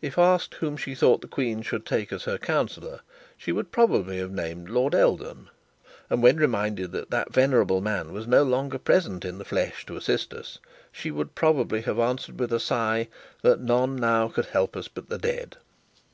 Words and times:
If 0.00 0.16
asked 0.16 0.54
whom 0.54 0.78
she 0.78 0.94
thought 0.94 1.20
the 1.20 1.28
Queen 1.28 1.60
should 1.60 1.84
take 1.84 2.10
as 2.10 2.24
her 2.24 2.38
counsellor, 2.38 3.00
she 3.36 3.52
would 3.52 3.70
probably 3.70 4.16
have 4.16 4.32
named 4.32 4.70
Lord 4.70 4.94
Eldon; 4.94 5.50
and 6.08 6.22
when 6.22 6.38
reminded 6.38 6.92
that 6.92 7.10
that 7.10 7.34
venerable 7.34 7.82
man 7.82 8.14
was 8.14 8.26
no 8.26 8.44
longer 8.44 8.78
present 8.78 9.26
in 9.26 9.36
the 9.36 9.44
flesh 9.44 9.84
to 9.84 9.96
assist 9.98 10.32
us, 10.32 10.58
she 10.90 11.10
would 11.10 11.34
probably 11.34 11.82
have 11.82 11.98
answered 11.98 12.40
with 12.40 12.50
a 12.54 12.60
sigh 12.60 13.08
that 13.42 13.60
none 13.60 13.94
now 13.96 14.28
could 14.28 14.46
help 14.46 14.74
us 14.74 14.88
but 14.88 15.10
the 15.10 15.18
dead. 15.18 15.58